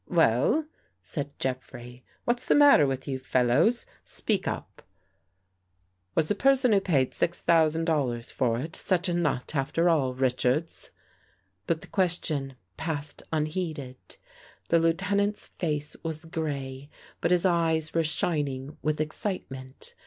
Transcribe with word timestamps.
"Well?" 0.09 0.65
said 1.03 1.37
Jeffrey. 1.37 2.03
"What's 2.25 2.47
the 2.47 2.55
matter 2.55 2.87
with 2.87 3.07
you 3.07 3.19
fellows? 3.19 3.85
Speak 4.03 4.47
up. 4.47 4.81
Was 6.15 6.27
the 6.27 6.33
person 6.33 6.71
91 6.71 6.71
THE 6.73 6.79
GHOST 6.81 6.87
GIRL 6.87 6.97
who 7.01 7.05
paid 7.05 7.13
six 7.13 7.41
thousand 7.43 7.85
dollars 7.85 8.31
for 8.31 8.57
it 8.59 8.75
such 8.75 9.07
a 9.07 9.13
nut 9.13 9.53
after 9.55 9.89
all, 9.89 10.15
Richards?'' 10.15 10.89
But 11.67 11.81
the 11.81 11.87
question 11.87 12.55
passed 12.77 13.21
unheeded. 13.31 13.99
The 14.69 14.79
Lieuten 14.79 15.19
ant's 15.21 15.45
face 15.45 15.95
was 16.01 16.25
gray, 16.25 16.89
but 17.19 17.29
his 17.29 17.45
eyes 17.45 17.93
were 17.93 18.03
shining 18.03 18.77
with 18.81 18.99
excitement. 18.99 19.93